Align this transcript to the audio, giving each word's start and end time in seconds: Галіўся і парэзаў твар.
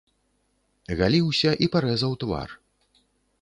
Галіўся 1.01 1.51
і 1.67 1.69
парэзаў 1.77 2.11
твар. 2.25 2.49